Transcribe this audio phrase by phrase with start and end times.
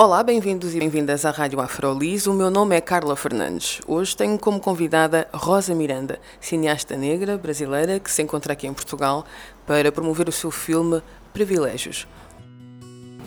[0.00, 2.28] Olá, bem-vindos e bem-vindas à Rádio Afrolis.
[2.28, 3.80] O meu nome é Carla Fernandes.
[3.84, 9.26] Hoje tenho como convidada Rosa Miranda, cineasta negra brasileira que se encontra aqui em Portugal
[9.66, 12.06] para promover o seu filme Privilégios.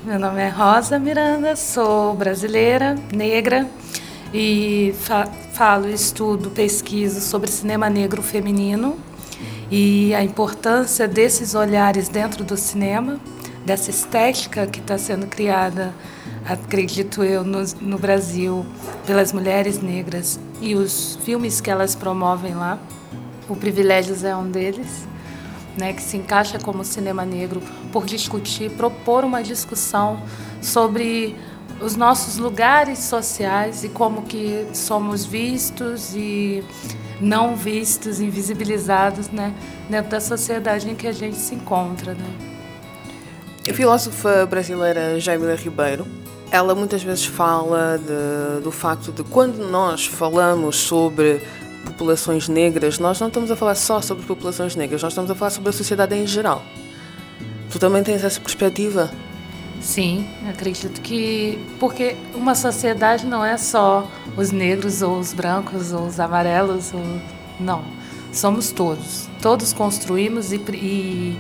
[0.05, 3.67] Meu nome é Rosa Miranda, sou brasileira, negra
[4.34, 8.98] e fa falo, estudo, pesquiso sobre cinema negro feminino
[9.70, 13.20] e a importância desses olhares dentro do cinema,
[13.65, 15.93] dessa estética que está sendo criada
[16.45, 18.66] acredito eu, no, no Brasil,
[19.05, 22.79] pelas mulheres negras e os filmes que elas promovem lá.
[23.48, 25.07] O Privilégios é um deles,
[25.77, 30.21] né, que se encaixa como cinema negro por discutir, propor uma discussão
[30.62, 31.35] sobre
[31.82, 36.63] os nossos lugares sociais e como que somos vistos e
[37.20, 39.54] não vistos, invisibilizados, né,
[39.90, 42.52] dentro da sociedade em que a gente se encontra, né.
[43.70, 46.21] A filósofa brasileira Jaimila Ribeiro
[46.52, 51.41] ela muitas vezes fala de, do facto de quando nós falamos sobre
[51.85, 55.49] populações negras, nós não estamos a falar só sobre populações negras, nós estamos a falar
[55.49, 56.62] sobre a sociedade em geral.
[57.71, 59.10] Tu também tens essa perspectiva?
[59.80, 61.58] Sim, acredito que.
[61.80, 64.06] Porque uma sociedade não é só
[64.38, 67.02] os negros ou os brancos ou os amarelos, ou...
[67.59, 67.84] não.
[68.34, 69.28] Somos todos.
[69.41, 71.40] Todos construímos e, e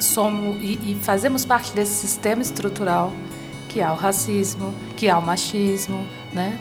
[0.00, 3.12] somos, e, e fazemos parte desse sistema estrutural
[3.72, 6.58] que há o racismo, que há o machismo, né?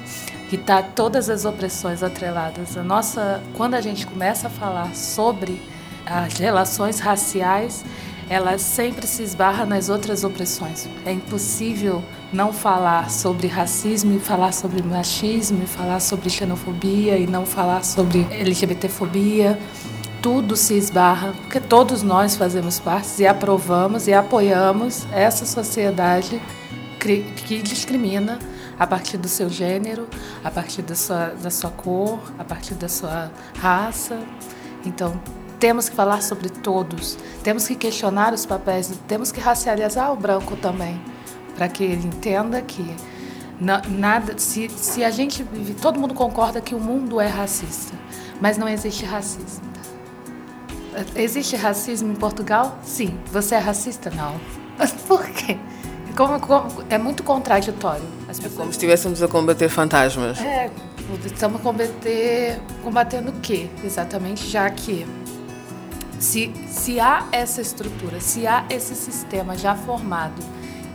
[0.50, 2.78] que está todas as opressões atreladas.
[2.78, 5.62] A nossa, quando a gente começa a falar sobre
[6.06, 7.86] as relações raciais,
[8.30, 10.90] ela sempre se esbarra nas outras opressões.
[11.06, 17.28] É impossível não falar sobre racismo e falar sobre machismo e falar sobre xenofobia e
[17.28, 19.60] não falar sobre LGBTfobia.
[20.22, 26.42] Tudo se esbarra, porque todos nós fazemos parte e aprovamos e apoiamos essa sociedade
[27.02, 28.38] que discrimina
[28.78, 30.08] a partir do seu gênero,
[30.44, 34.20] a partir da sua, da sua cor, a partir da sua raça.
[34.86, 35.20] Então,
[35.60, 40.56] temos que falar sobre todos, temos que questionar os papéis, temos que racializar o branco
[40.56, 41.00] também,
[41.56, 42.96] para que ele entenda que
[43.90, 47.94] nada, se, se a gente vive, todo mundo concorda que o mundo é racista,
[48.40, 49.72] mas não existe racismo.
[51.16, 52.78] Existe racismo em Portugal?
[52.84, 53.18] Sim.
[53.32, 54.10] Você é racista?
[54.10, 54.36] Não.
[55.08, 55.41] Por quê?
[56.22, 58.04] Como, como, é muito contraditório.
[58.30, 58.54] As pessoas...
[58.54, 60.40] É como se estivéssemos a combater fantasmas.
[60.40, 60.70] É,
[61.26, 64.48] estamos a combater, combatendo o quê, exatamente?
[64.48, 65.08] Já que
[66.20, 70.40] se, se há essa estrutura, se há esse sistema já formado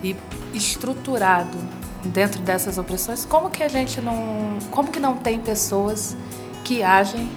[0.00, 0.15] e
[0.54, 1.59] estruturado
[2.04, 6.16] dentro dessas opressões, como que a gente não, como que não tem pessoas
[6.62, 7.28] que agem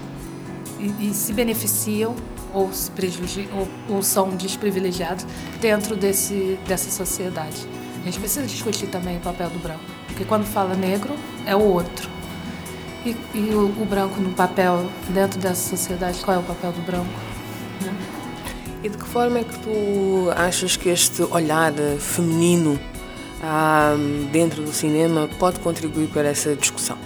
[0.78, 2.16] e, e se beneficiam
[2.54, 2.92] ou, se
[3.52, 5.26] ou, ou são desprivilegiados
[5.60, 7.79] dentro desse, dessa sociedade.
[8.02, 11.14] A gente precisa discutir também o papel do branco, porque quando fala negro
[11.46, 12.10] é o outro.
[13.06, 16.82] E, e o, o, branco no papel, dentro dessa sociedade, qual é o papel do
[16.82, 17.10] branco?
[17.82, 17.94] Né?
[18.84, 22.80] E de que forma é que tu achas que este olhar feminino
[23.42, 23.96] ah,
[24.32, 26.98] dentro do cinema pode contribuir para essa discussão?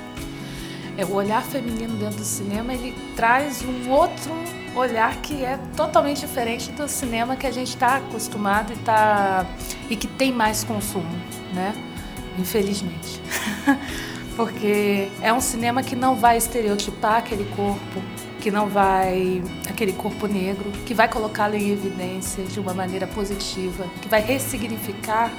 [0.97, 4.31] É, o olhar feminino dentro do cinema ele traz um outro
[4.75, 9.45] olhar que é totalmente diferente do cinema que a gente está acostumado e, tá,
[9.89, 11.15] e que tem mais consumo,
[11.53, 11.73] né?
[12.37, 13.21] Infelizmente.
[14.35, 18.01] Porque é um cinema que não vai estereotipar aquele corpo,
[18.39, 19.43] que não vai.
[19.69, 25.31] aquele corpo negro, que vai colocá-lo em evidência de uma maneira positiva, que vai ressignificar,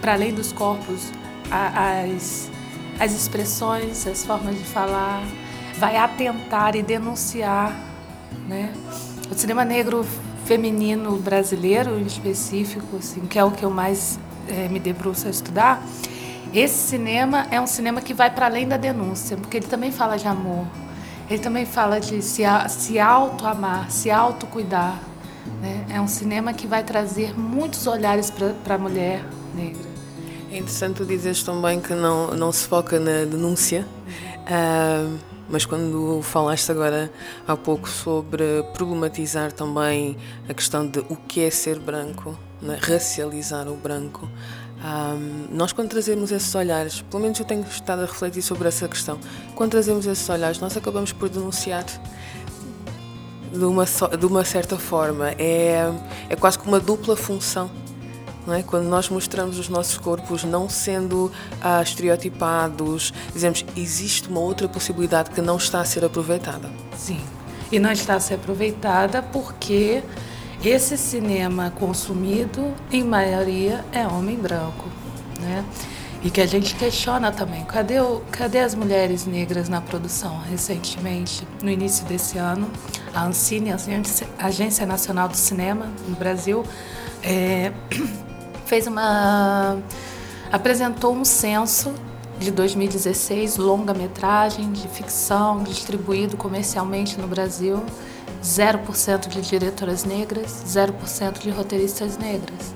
[0.00, 1.12] para além dos corpos,
[1.48, 2.50] as,
[2.98, 5.22] as expressões, as formas de falar,
[5.78, 7.87] vai atentar e denunciar
[8.48, 8.72] né?
[9.30, 10.04] O cinema negro
[10.44, 15.30] feminino brasileiro, em específico, assim, que é o que eu mais é, me debruço a
[15.30, 15.82] estudar,
[16.52, 20.16] esse cinema é um cinema que vai para além da denúncia, porque ele também fala
[20.16, 20.64] de amor,
[21.28, 24.98] ele também fala de se, se auto-amar, se auto-cuidar.
[25.60, 25.84] Né?
[25.90, 29.22] É um cinema que vai trazer muitos olhares para a mulher
[29.54, 29.88] negra.
[30.50, 33.86] É interessante tu dizes também que não, não se foca na denúncia.
[34.46, 37.10] Uh mas quando falaste agora
[37.46, 40.16] há pouco sobre problematizar também
[40.48, 42.78] a questão de o que é ser branco, né?
[42.80, 44.28] racializar o branco,
[44.78, 48.86] um, nós quando trazemos esses olhares, pelo menos eu tenho estado a refletir sobre essa
[48.86, 49.18] questão,
[49.54, 51.84] quando trazemos esses olhares, nós acabamos por denunciar
[53.52, 55.30] de uma, de uma certa forma.
[55.38, 55.90] É,
[56.28, 57.70] é quase que uma dupla função.
[58.54, 58.62] É?
[58.62, 61.30] Quando nós mostramos os nossos corpos não sendo
[61.60, 66.70] ah, estereotipados, dizemos existe uma outra possibilidade que não está a ser aproveitada.
[66.96, 67.20] Sim,
[67.70, 70.02] e não está a ser aproveitada porque
[70.64, 74.88] esse cinema consumido, em maioria, é homem branco.
[75.40, 75.64] Né?
[76.22, 80.40] E que a gente questiona também, cadê, o, cadê as mulheres negras na produção?
[80.40, 82.68] Recentemente, no início desse ano,
[83.14, 83.76] a Ancine, a
[84.46, 86.64] Agência Nacional do Cinema no Brasil,
[87.22, 87.72] é,
[88.68, 89.78] fez uma
[90.52, 91.94] apresentou um censo
[92.38, 97.82] de 2016, longa-metragem de ficção distribuído comercialmente no Brasil,
[98.44, 102.74] 0% de diretoras negras, 0% de roteiristas negras,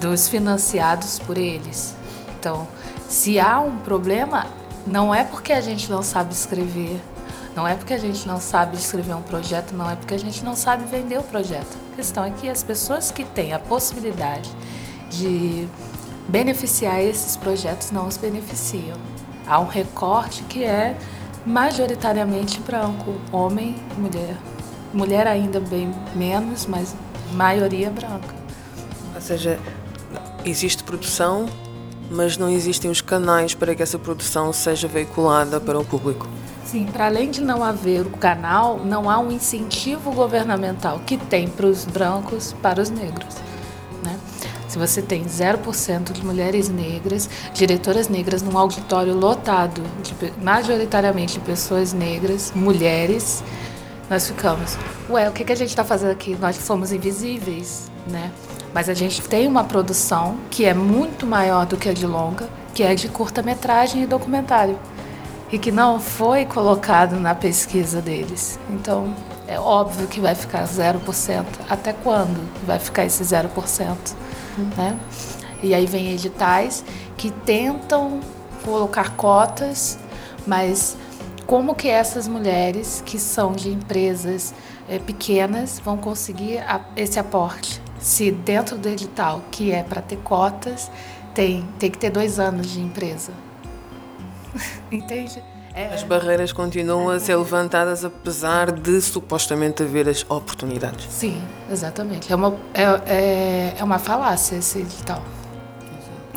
[0.00, 1.94] dos financiados por eles.
[2.40, 2.66] Então,
[3.08, 4.46] se há um problema,
[4.86, 7.00] não é porque a gente não sabe escrever,
[7.54, 10.42] não é porque a gente não sabe escrever um projeto, não é porque a gente
[10.42, 11.76] não sabe vender o projeto.
[11.92, 14.50] A questão é que as pessoas que têm a possibilidade
[15.12, 15.68] de
[16.28, 18.96] beneficiar esses projetos não os beneficiam.
[19.46, 20.96] Há um recorte que é
[21.44, 24.36] majoritariamente branco, homem e mulher.
[24.92, 26.94] Mulher ainda bem menos, mas
[27.32, 28.34] maioria branca.
[29.14, 29.58] Ou seja,
[30.44, 31.48] existe produção
[32.12, 36.28] mas não existem os canais para que essa produção seja veiculada para o público.
[36.64, 41.48] Sim, para além de não haver o canal, não há um incentivo governamental que tem
[41.48, 43.36] para os brancos para os negros.
[44.72, 51.40] Se você tem 0% de mulheres negras, diretoras negras num auditório lotado, de, majoritariamente de
[51.40, 53.44] pessoas negras, mulheres,
[54.08, 54.78] nós ficamos,
[55.10, 56.34] ué, o que, que a gente está fazendo aqui?
[56.40, 58.32] Nós somos invisíveis, né?
[58.72, 62.48] Mas a gente tem uma produção que é muito maior do que a de longa,
[62.72, 64.78] que é de curta-metragem e documentário,
[65.52, 68.58] e que não foi colocado na pesquisa deles.
[68.70, 69.14] Então,
[69.46, 71.44] é óbvio que vai ficar 0%.
[71.68, 74.21] Até quando vai ficar esse 0%?
[74.76, 74.98] Né?
[75.62, 76.84] E aí vem editais
[77.16, 78.20] que tentam
[78.64, 79.98] colocar cotas,
[80.46, 80.96] mas
[81.46, 84.54] como que essas mulheres que são de empresas
[84.88, 87.80] é, pequenas vão conseguir a, esse aporte?
[88.02, 90.90] se dentro do edital, que é para ter cotas,
[91.32, 93.32] tem, tem que ter dois anos de empresa.
[94.90, 95.42] Entende?
[95.74, 101.06] É, as barreiras continuam a ser levantadas apesar de supostamente haver as oportunidades.
[101.10, 102.30] Sim, exatamente.
[102.30, 105.22] É uma, é, é, é uma falácia esse edital.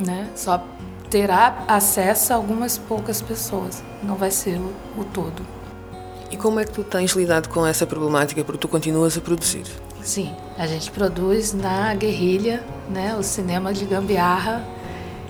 [0.05, 0.29] Né?
[0.35, 0.63] Só
[1.09, 5.45] terá acesso a algumas poucas pessoas, não vai ser o, o todo.
[6.31, 8.43] E como é que tu tens lidado com essa problemática?
[8.43, 9.65] Porque tu continuas a produzir.
[10.01, 14.63] Sim, a gente produz na guerrilha, né, o cinema de gambiarra,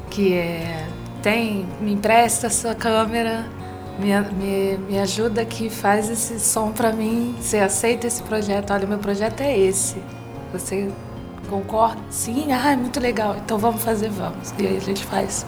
[0.09, 0.87] que é,
[1.21, 3.45] tem, me empresta a sua câmera,
[3.99, 8.87] me, me, me ajuda aqui, faz esse som para mim, você aceita esse projeto, olha,
[8.87, 9.97] meu projeto é esse,
[10.51, 10.91] você
[11.49, 12.01] concorda?
[12.09, 14.53] Sim, ah, é muito legal, então vamos fazer, vamos.
[14.57, 15.45] E aí a gente faz.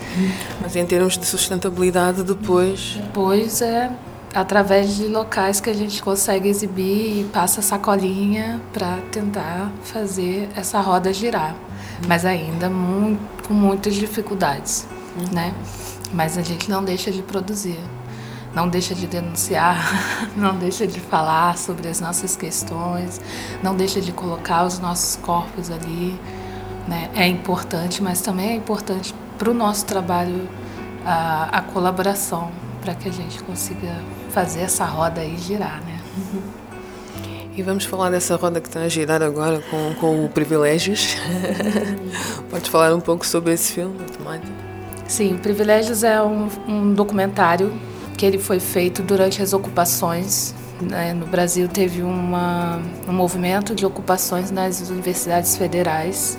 [0.61, 2.97] Mas em termos de sustentabilidade, depois...
[3.01, 3.91] Depois é
[4.33, 10.79] através de locais que a gente consegue exibir e passa sacolinha para tentar fazer essa
[10.79, 11.55] roda girar.
[12.07, 15.33] Mas ainda muito, com muitas dificuldades, uhum.
[15.33, 15.53] né?
[16.13, 17.79] Mas a gente não deixa de produzir,
[18.53, 19.77] não deixa de denunciar,
[20.35, 23.21] não deixa de falar sobre as nossas questões,
[23.61, 26.19] não deixa de colocar os nossos corpos ali.
[26.87, 27.09] Né?
[27.15, 30.47] É importante, mas também é importante para o nosso trabalho
[31.05, 32.51] a, a colaboração,
[32.81, 33.95] para que a gente consiga
[34.29, 35.99] fazer essa roda aí girar, né?
[37.55, 41.17] E vamos falar dessa roda que está a girar agora com, com o Privilégios.
[42.51, 44.45] Pode falar um pouco sobre esse filme, Tomate?
[45.07, 47.73] Sim, Privilégios é um, um documentário
[48.17, 50.53] que ele foi feito durante as ocupações.
[50.81, 51.13] Né?
[51.13, 56.37] No Brasil teve uma, um movimento de ocupações nas universidades federais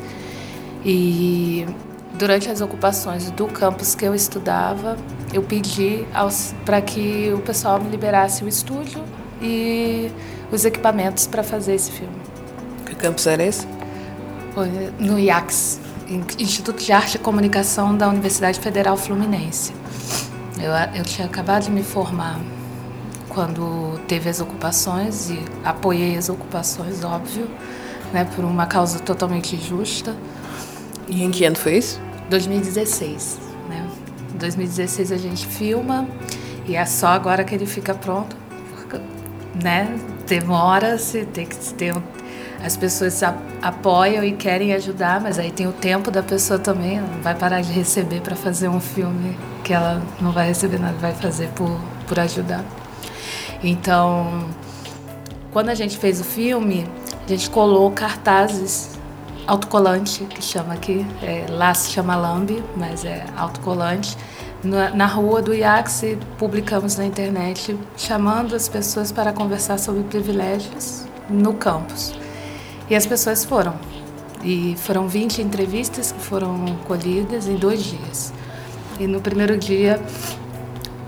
[0.84, 1.64] e
[2.14, 4.96] durante as ocupações do campus que eu estudava,
[5.32, 6.04] eu pedi
[6.64, 9.02] para que o pessoal me liberasse o estúdio
[9.40, 10.10] e
[10.50, 12.16] os equipamentos para fazer esse filme.
[12.86, 13.66] Que campus era esse?
[14.98, 15.80] No IACS,
[16.38, 19.77] Instituto de Arte e Comunicação da Universidade Federal Fluminense.
[20.60, 22.40] Eu, eu tinha acabado de me formar
[23.28, 27.48] quando teve as ocupações e apoiei as ocupações, óbvio,
[28.12, 30.16] né, por uma causa totalmente justa.
[31.08, 32.00] E em que ano foi isso?
[32.28, 33.38] 2016.
[33.68, 33.86] Né?
[34.34, 36.06] Em 2016 a gente filma
[36.66, 38.36] e é só agora que ele fica pronto,
[39.62, 39.98] né?
[40.26, 41.94] Demora-se, tem que ter
[42.62, 43.22] as pessoas
[43.62, 47.34] apoiam e querem ajudar, mas aí tem o tempo da pessoa também, ela não vai
[47.34, 51.48] parar de receber para fazer um filme que ela não vai receber nada, vai fazer
[51.50, 52.64] por, por ajudar.
[53.62, 54.48] Então,
[55.52, 56.86] quando a gente fez o filme,
[57.24, 58.98] a gente colou cartazes
[59.46, 64.16] autocolante, que chama aqui, é, lá se chama Lambi, mas é autocolante.
[64.62, 71.04] Na, na rua do IACSE, publicamos na internet, chamando as pessoas para conversar sobre privilégios
[71.30, 72.12] no campus.
[72.90, 73.74] E as pessoas foram.
[74.42, 78.32] E foram 20 entrevistas que foram colhidas em dois dias.
[78.98, 80.00] E no primeiro dia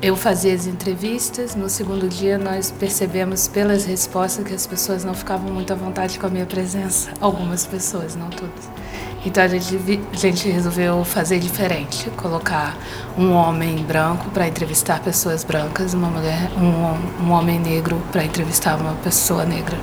[0.02, 5.12] eu fazia as entrevistas, no segundo dia nós percebemos pelas respostas que as pessoas não
[5.12, 7.10] ficavam muito à vontade com a minha presença.
[7.20, 8.68] Algumas pessoas, não todas.
[9.24, 12.76] Então a gente, a gente resolveu fazer diferente, colocar
[13.18, 18.76] um homem branco para entrevistar pessoas brancas, uma mulher, um, um homem negro para entrevistar
[18.80, 19.76] uma pessoa negra.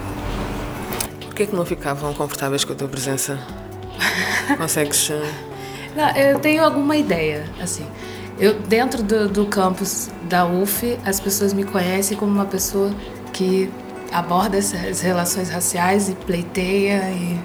[1.38, 3.38] Por que, que não ficavam confortáveis com a tua presença?
[4.58, 5.12] Consegues?
[5.12, 5.32] Eh,
[5.96, 7.86] não, eu tenho alguma ideia, assim.
[8.40, 12.90] Eu, dentro do, do campus da UF, as pessoas me conhecem como uma pessoa
[13.34, 13.70] que
[14.12, 17.40] aborda essas relações raciais e pleiteia e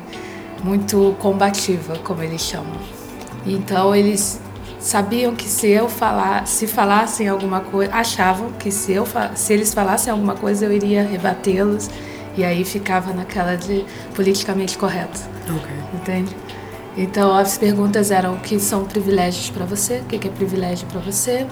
[0.65, 2.79] muito combativa, como eles chamam.
[3.45, 4.41] Então eles
[4.81, 9.75] sabiam que se eu falar, se falassem alguma coisa, achavam que se eu se eles
[9.75, 11.91] falassem alguma coisa eu iria rebatê-los
[12.37, 13.85] e aí ficava naquela de
[14.15, 15.21] politicamente correto.
[15.45, 15.77] Okay.
[15.95, 16.37] Entende?
[16.97, 21.01] Então as perguntas eram o que são privilégios para você, o que é privilégio para
[21.01, 21.47] você,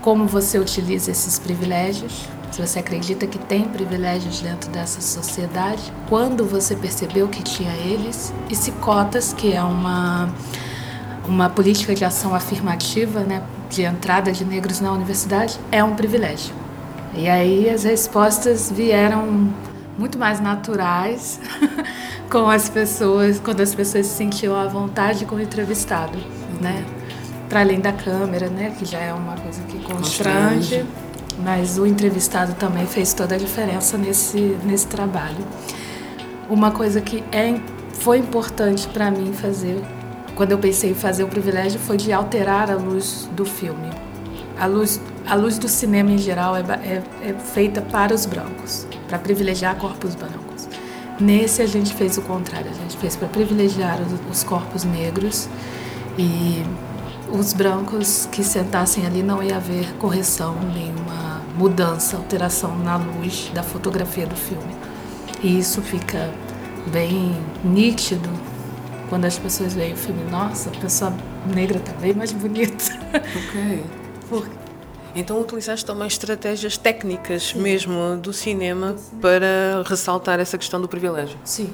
[0.00, 6.44] como você utiliza esses privilégios, se você acredita que tem privilégios dentro dessa sociedade, quando
[6.44, 10.30] você percebeu que tinha eles, e se cotas, que é uma
[11.28, 16.52] uma política de ação afirmativa, né, de entrada de negros na universidade, é um privilégio.
[17.14, 19.52] E aí as respostas vieram
[20.00, 21.38] muito mais naturais
[22.32, 26.18] com as pessoas, quando as pessoas se sentiam à vontade com o entrevistado,
[26.58, 26.86] né?
[27.50, 28.74] Para além da câmera, né?
[28.78, 30.86] Que já é uma coisa que constrange,
[31.44, 35.44] mas o entrevistado também fez toda a diferença nesse, nesse trabalho.
[36.48, 37.60] Uma coisa que é,
[37.92, 39.84] foi importante para mim fazer,
[40.34, 43.90] quando eu pensei em fazer o privilégio, foi de alterar a luz do filme.
[44.58, 48.86] A luz, a luz do cinema em geral é, é, é feita para os brancos,
[49.10, 50.68] para privilegiar corpos brancos.
[51.18, 55.48] Nesse a gente fez o contrário, a gente fez para privilegiar os, os corpos negros
[56.16, 56.62] e
[57.28, 63.64] os brancos que sentassem ali não ia haver correção, nenhuma mudança, alteração na luz da
[63.64, 64.76] fotografia do filme.
[65.42, 66.30] E isso fica
[66.86, 68.30] bem nítido
[69.08, 70.22] quando as pessoas veem o filme.
[70.30, 71.12] Nossa, a pessoa
[71.52, 72.84] negra está bem mais bonita.
[73.12, 73.84] Ok.
[74.30, 74.69] Porque
[75.14, 77.60] então utilizaste também estratégias técnicas sim.
[77.60, 81.38] mesmo do cinema para ressaltar essa questão do privilégio.
[81.44, 81.72] Sim,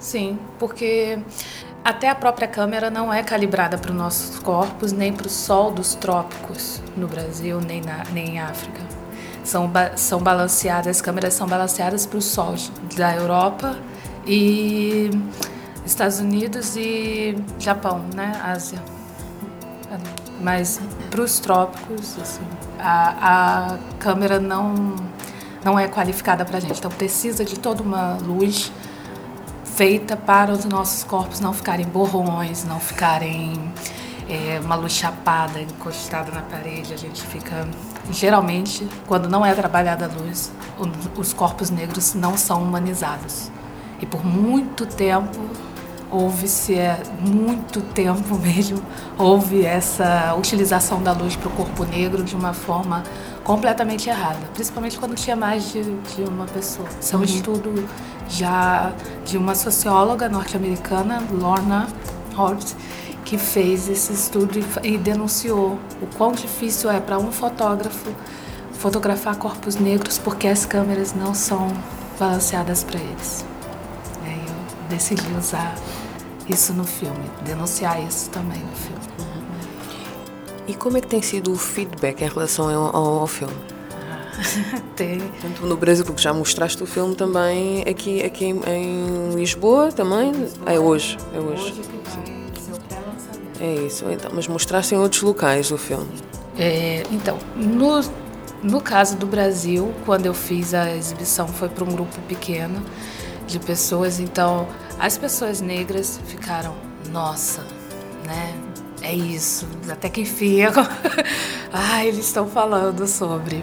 [0.00, 1.18] sim, porque
[1.84, 5.70] até a própria câmera não é calibrada para os nossos corpos, nem para o sol
[5.70, 8.80] dos trópicos no Brasil, nem, na, nem em África.
[9.44, 12.54] São, são balanceadas, as câmeras são balanceadas para o sol
[12.96, 13.76] da Europa
[14.26, 15.10] e
[15.84, 18.40] Estados Unidos e Japão, né?
[18.42, 18.82] Ásia.
[20.40, 22.42] Mas para os trópicos, assim,
[22.78, 24.96] a, a câmera não,
[25.64, 26.78] não é qualificada para a gente.
[26.78, 28.72] Então precisa de toda uma luz
[29.64, 33.72] feita para os nossos corpos não ficarem borrões, não ficarem
[34.28, 36.92] é, uma luz chapada, encostada na parede.
[36.92, 37.66] A gente fica.
[38.10, 40.52] Geralmente, quando não é trabalhada a luz,
[41.16, 43.50] os corpos negros não são humanizados.
[44.00, 45.40] E por muito tempo
[46.14, 48.80] houve-se é, muito tempo mesmo,
[49.18, 53.02] houve essa utilização da luz para o corpo negro de uma forma
[53.42, 56.88] completamente errada, principalmente quando tinha mais de, de uma pessoa.
[57.00, 57.24] Isso é um uhum.
[57.26, 57.88] estudo
[58.28, 58.92] já
[59.24, 61.88] de uma socióloga norte-americana, Lorna
[62.36, 62.74] Hort,
[63.24, 68.10] que fez esse estudo e, e denunciou o quão difícil é para um fotógrafo
[68.72, 71.72] fotografar corpos negros porque as câmeras não são
[72.18, 73.44] balanceadas para eles.
[74.24, 75.74] Aí eu decidi usar
[76.48, 79.04] isso no filme, denunciar isso também no filme.
[79.18, 80.64] Uhum.
[80.68, 83.54] E como é que tem sido o feedback em relação ao, ao filme?
[83.92, 85.20] Ah, tem.
[85.40, 90.32] Tanto no Brasil, porque já mostraste o filme também aqui, aqui em, em Lisboa também.
[90.32, 90.72] Lisboa.
[90.72, 91.18] É hoje.
[91.34, 91.62] É hoje.
[91.62, 91.94] hoje
[93.64, 94.30] é isso, então.
[94.34, 96.08] Mas mostraste em outros locais o filme?
[96.58, 98.00] É, então, no,
[98.62, 102.82] no caso do Brasil, quando eu fiz a exibição, foi para um grupo pequeno
[103.46, 104.66] de pessoas, então
[104.98, 106.74] as pessoas negras ficaram,
[107.10, 107.62] nossa,
[108.26, 108.54] né?
[109.02, 110.60] É isso, até que enfim,
[111.72, 113.62] ah, eles estão falando sobre.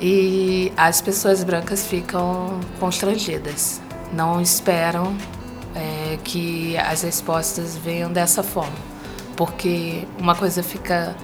[0.00, 3.80] E as pessoas brancas ficam constrangidas,
[4.12, 5.16] não esperam
[5.74, 8.76] é, que as respostas venham dessa forma,
[9.34, 11.16] porque uma coisa fica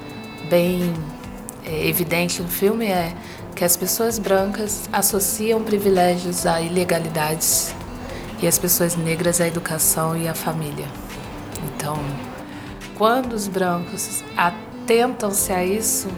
[0.49, 0.95] bem
[1.65, 3.15] é, evidente no filme é
[3.55, 7.75] que as pessoas brancas associam privilégios a ilegalidades
[8.43, 10.87] e as pessoas negras à educação e à família.
[11.65, 11.97] Então,
[12.99, 16.09] quando os brancos atentam-se a isso,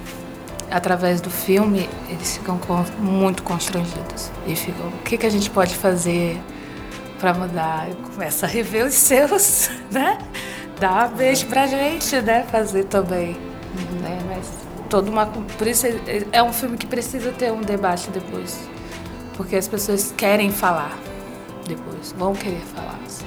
[0.71, 2.59] através do filme, eles ficam
[2.99, 6.41] muito constrangidos e ficam: o que, que a gente pode fazer
[7.21, 7.89] para mudar?
[8.15, 10.19] Começa a rever os seus, né?
[10.81, 12.45] Dá um beijo pra gente, né?
[12.51, 13.37] Fazer também.
[14.01, 14.19] Né?
[14.27, 14.51] Mas
[14.89, 15.27] toda uma.
[15.27, 15.87] Por isso
[16.33, 18.59] é um filme que precisa ter um debate depois.
[19.37, 20.97] Porque as pessoas querem falar
[21.67, 22.99] depois, vão querer falar.
[23.05, 23.27] Assim.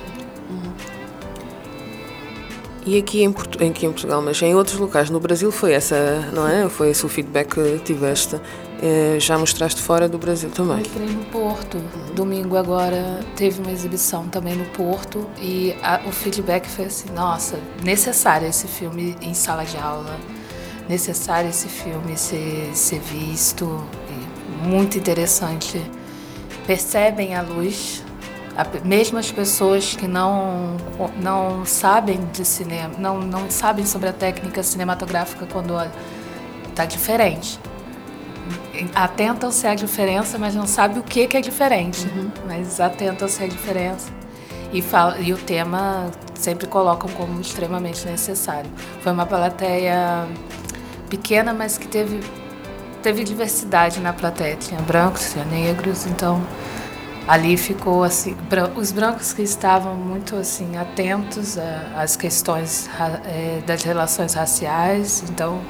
[2.87, 6.31] E aqui em, Portu aqui em Portugal, mas em outros locais, no Brasil foi essa,
[6.33, 6.69] não é?
[6.69, 8.39] Foi esse o feedback que tiveste.
[8.81, 10.79] Eh, já mostraste fora do Brasil também?
[10.79, 11.79] Entrei no Porto.
[12.15, 17.59] Domingo agora teve uma exibição também no Porto e a, o feedback foi assim, nossa,
[17.83, 20.15] necessário esse filme em sala de aula,
[20.87, 23.83] necessário esse filme ser, ser visto,
[24.63, 25.81] muito interessante.
[26.65, 28.01] Percebem a luz
[28.83, 30.77] mesmo as pessoas que não,
[31.21, 35.73] não sabem de cinema, não, não sabem sobre a técnica cinematográfica quando
[36.69, 37.59] está diferente.
[38.95, 42.07] Atentam-se à diferença, mas não sabem o que, que é diferente.
[42.07, 42.31] Uhum.
[42.47, 44.09] Mas atentam-se à diferença.
[44.71, 48.69] E, fala, e o tema sempre colocam como extremamente necessário.
[49.01, 50.27] Foi uma plateia
[51.09, 52.19] pequena, mas que teve,
[53.01, 54.55] teve diversidade na plateia.
[54.55, 56.41] Tinha brancos, tinha negros, então
[57.27, 58.35] ali ficou assim
[58.75, 61.57] os brancos que estavam muito assim atentos
[61.95, 62.89] às questões
[63.25, 65.61] é, das relações raciais então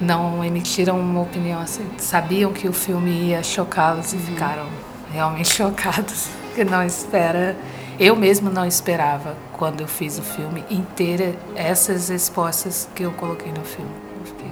[0.00, 4.66] não emitiram uma opinião assim sabiam que o filme ia chocá-los e ficaram
[5.12, 7.56] realmente chocados que não espera
[7.98, 13.50] eu mesmo não esperava quando eu fiz o filme inteira essas respostas que eu coloquei
[13.50, 13.90] no filme.
[14.20, 14.50] Eu fiquei,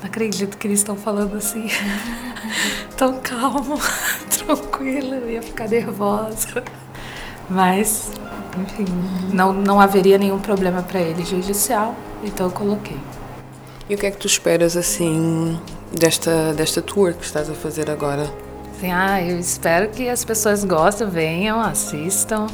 [0.00, 1.68] não acredito que eles estão falando assim
[2.96, 3.78] tão calmo
[4.30, 6.62] tranquila, eu ia ficar nervosa.
[7.48, 8.10] Mas,
[8.58, 8.86] enfim,
[9.32, 12.98] não, não haveria nenhum problema para ele judicial, então eu coloquei.
[13.88, 15.60] E o que é que tu esperas, assim,
[15.92, 18.30] desta, desta tour que estás a fazer agora?
[18.76, 22.46] Assim, ah, eu espero que as pessoas gostem, venham, assistam,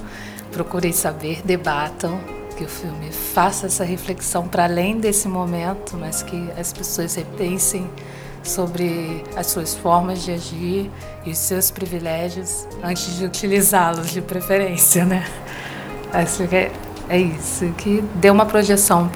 [0.51, 2.19] procurem saber, debatam,
[2.57, 7.89] que o filme faça essa reflexão para além desse momento, mas que as pessoas repensem
[8.49, 10.91] sobre as suas formas de agir
[11.25, 15.25] e os seus privilégios antes de utilizá-los de preferência, né?
[16.13, 16.73] Acho que é,
[17.09, 19.11] é isso, que deu uma projeção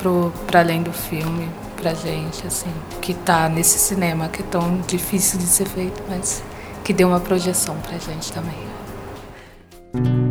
[0.47, 5.39] para além do filme pra gente, assim, que tá nesse cinema que é tão difícil
[5.39, 6.43] de ser feito, mas
[6.85, 10.22] que deu uma projeção pra gente também.